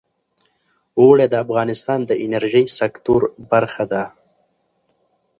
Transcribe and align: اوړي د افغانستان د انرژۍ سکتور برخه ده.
اوړي 0.99 1.25
د 1.29 1.35
افغانستان 1.45 1.99
د 2.09 2.11
انرژۍ 2.25 2.65
سکتور 2.79 3.21
برخه 3.51 3.83
ده. 3.91 4.03